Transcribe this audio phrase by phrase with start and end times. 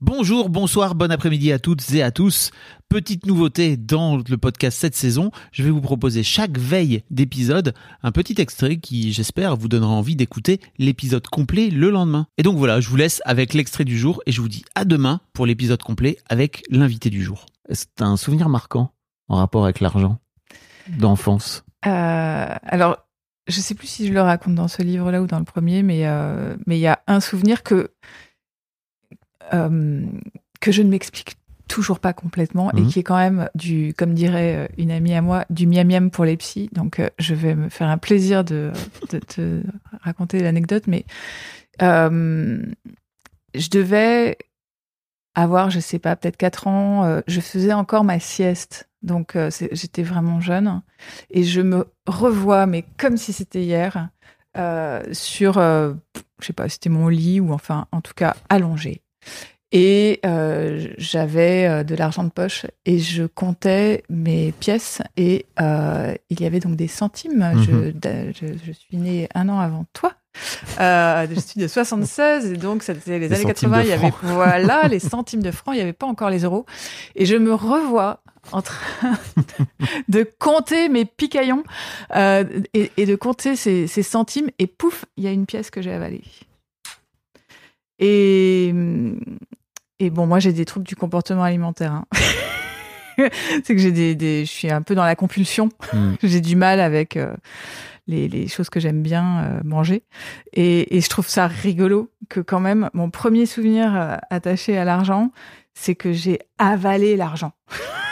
[0.00, 2.52] Bonjour, bonsoir, bon après-midi à toutes et à tous.
[2.88, 7.74] Petite nouveauté dans le podcast cette saison, je vais vous proposer chaque veille d'épisode
[8.04, 12.28] un petit extrait qui, j'espère, vous donnera envie d'écouter l'épisode complet le lendemain.
[12.38, 14.84] Et donc voilà, je vous laisse avec l'extrait du jour et je vous dis à
[14.84, 17.46] demain pour l'épisode complet avec l'invité du jour.
[17.68, 18.92] C'est un souvenir marquant
[19.26, 20.20] en rapport avec l'argent
[20.96, 21.64] d'enfance.
[21.86, 22.98] Euh, alors,
[23.48, 26.06] je sais plus si je le raconte dans ce livre-là ou dans le premier, mais
[26.06, 27.90] euh, mais il y a un souvenir que
[29.54, 30.02] euh,
[30.60, 31.36] que je ne m'explique
[31.68, 32.86] toujours pas complètement et Mhm.
[32.88, 36.10] qui est quand même du, comme dirait euh, une amie à moi, du miam miam
[36.10, 36.70] pour les psys.
[36.72, 38.72] Donc, euh, je vais me faire un plaisir de,
[39.10, 39.62] de te
[40.02, 41.04] raconter l'anecdote, mais
[41.82, 42.62] euh,
[43.54, 44.38] je devais
[45.34, 47.04] avoir, je sais pas, peut-être 4 ans.
[47.04, 49.36] euh, je faisais encore ma sieste, donc
[49.72, 50.82] j'étais vraiment jeune
[51.30, 54.08] et je me revois, mais comme si c'était hier,
[55.12, 55.94] sur, je
[56.40, 59.02] sais pas, c'était mon lit ou enfin, en tout cas, allongé.
[59.70, 66.14] Et euh, j'avais euh, de l'argent de poche et je comptais mes pièces et euh,
[66.30, 67.52] il y avait donc des centimes.
[67.66, 67.92] je,
[68.64, 70.14] je suis née un an avant toi.
[70.80, 73.78] Euh, je suis de 76 et donc c'était les Les années centimes 80.
[73.78, 75.74] de Il y avait voilà les centimes de francs.
[75.74, 76.64] Il n'y avait pas encore les euros
[77.14, 78.22] et je me revois
[78.52, 79.18] en train
[80.08, 81.64] de compter mes picaillons
[82.14, 85.82] et, et de compter ces, ces centimes et pouf, il y a une pièce que
[85.82, 86.22] j'ai avalée.
[87.98, 88.72] Et,
[89.98, 91.92] et bon, moi j'ai des troubles du comportement alimentaire.
[91.92, 92.04] hein.
[93.64, 95.70] C'est que j'ai des, des- je suis un peu dans la compulsion.
[95.92, 96.12] Hmm.
[96.22, 97.34] j'ai du mal avec euh,
[98.06, 100.04] les, les choses que j'aime bien euh, manger.
[100.52, 104.84] Et, et je trouve ça rigolo que quand même mon premier souvenir euh, attaché à
[104.84, 105.32] l'argent,
[105.74, 107.52] c'est que j'ai avalé l'argent.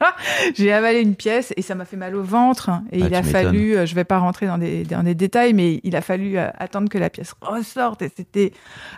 [0.54, 2.70] j'ai avalé une pièce et ça m'a fait mal au ventre.
[2.92, 5.52] Et Ah, il a fallu, euh, je vais pas rentrer dans des, dans des détails,
[5.52, 8.02] mais il a fallu euh, attendre que la pièce ressorte.
[8.02, 8.52] Et c'était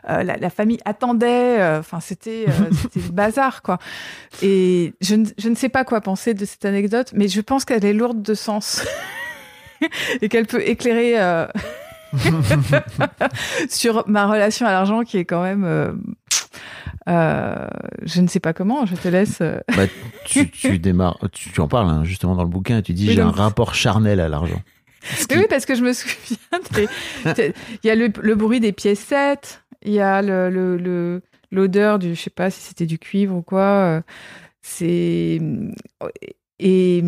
[0.08, 1.60] euh, la, la famille attendait.
[1.60, 2.52] euh, Enfin, c'était euh,
[2.82, 3.78] c'était le bazar, quoi.
[4.42, 7.64] Et je ne, je ne sais pas quoi penser de cette anecdote, mais je pense
[7.64, 8.84] qu'elle est lourde de sens
[10.22, 11.46] et qu'elle peut éclairer euh,
[13.68, 15.64] sur ma relation à l'argent qui est quand même.
[17.08, 17.66] Euh,
[18.02, 18.86] je ne sais pas comment.
[18.86, 19.40] Je te laisse.
[19.40, 19.86] euh, Bah,
[20.26, 23.08] tu, tu démarres, tu, tu en parles hein, justement dans le bouquin et tu dis
[23.08, 24.60] Oui, j'ai un rapport charnel à l'argent.
[25.28, 26.36] Qui- Oui, parce que je me souviens.
[27.82, 31.20] Il y a le, le bruit des piécettes, il y a le-
[31.50, 33.60] l'odeur du, je sais pas si c'était du cuivre ou quoi.
[33.60, 34.00] euh,
[34.62, 35.40] C'est
[36.64, 37.02] et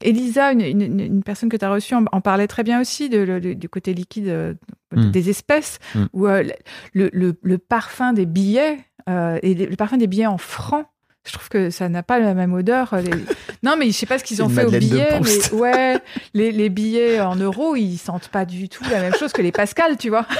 [0.00, 3.08] Elisa, une, une- une personne que tu as reçue, en, en parlait très bien aussi
[3.10, 4.56] de, du côté liquide
[4.94, 5.10] euh, Mm.
[5.10, 6.04] des espèces, Mm.
[6.12, 6.44] où euh,
[6.94, 10.86] le, le- le parfum des billets euh, et le parfum des billets en francs.
[11.26, 12.94] Je trouve que ça n'a pas la même odeur.
[13.02, 13.10] les-
[13.64, 15.98] Non, mais je sais pas ce qu'ils ont fait aux billets, mais ouais,
[16.34, 19.50] les, les billets en euros, ils sentent pas du tout la même chose que les
[19.52, 20.24] Pascal, tu vois.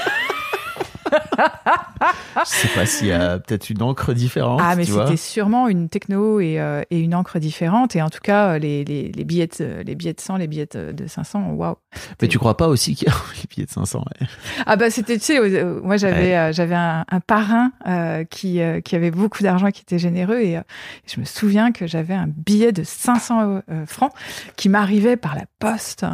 [1.37, 4.61] Je sais pas s'il y a peut-être une encre différente.
[4.63, 7.95] Ah, mais c'était sûrement une techno et, euh, et une encre différente.
[7.95, 10.47] Et en tout cas, euh, les, les, les billets, de, les billets de 100, les
[10.47, 11.75] billets de de 500, waouh.
[12.21, 14.27] Mais tu crois pas aussi qu'il y a les billets de 500 ouais.
[14.65, 18.61] Ah bah c'était, tu sais, euh, moi j'avais euh, j'avais un, un parrain euh, qui,
[18.61, 20.39] euh, qui avait beaucoup d'argent, qui était généreux.
[20.39, 20.61] Et euh,
[21.05, 24.11] je me souviens que j'avais un billet de 500 euh, francs
[24.55, 26.05] qui m'arrivait par la poste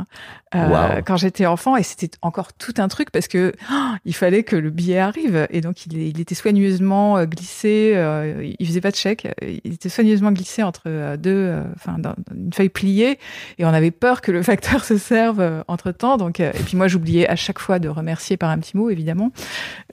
[0.55, 1.75] euh, quand j'étais enfant.
[1.77, 5.47] Et c'était encore tout un truc parce que oh, il fallait que le billet arrive.
[5.51, 9.89] Et donc il, était soigneusement euh, glissé, euh, il faisait pas de chèque, il était
[9.89, 13.19] soigneusement glissé entre euh, deux, euh, enfin dans une feuille pliée.
[13.57, 16.17] Et on avait peur que le facteur se serve entre temps.
[16.17, 19.31] Donc, et puis moi, j'oubliais à chaque fois de remercier par un petit mot, évidemment.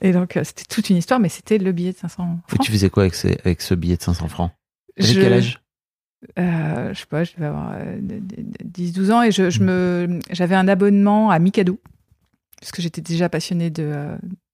[0.01, 2.65] Et donc, c'était toute une histoire, mais c'était le billet de 500 Mais francs.
[2.65, 4.51] tu faisais quoi avec, ces- avec ce billet de 500 francs?
[4.97, 5.61] Je- quel âge?
[6.37, 7.99] Euh, Je sais pas, je devais avoir euh,
[8.63, 11.79] 10-12 ans et je, je me, j'avais un abonnement à Mikado,
[12.59, 14.07] parce que j'étais déjà passionnée de,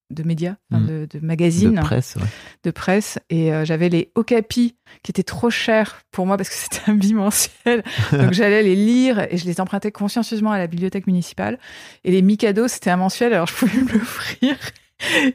[0.10, 0.86] de médias, Mm.
[0.88, 1.76] de, de magazines.
[1.76, 2.28] De presse, ouais.
[2.64, 6.56] de presse et euh, j'avais les Okapi qui étaient trop chers pour moi parce que
[6.58, 7.84] c'était un bimensuel.
[8.12, 11.60] Donc j'allais les lire et je les empruntais consciencieusement à la bibliothèque municipale.
[12.04, 14.56] Et les Mikado, c'était un mensuel, alors je pouvais me l'offrir.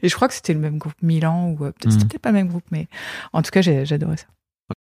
[0.01, 1.99] Et je crois que c'était le même groupe Milan ou euh, peut-être Mhm.
[2.01, 2.87] c'était pas le même groupe, mais
[3.31, 4.25] en tout cas j'adorais ça.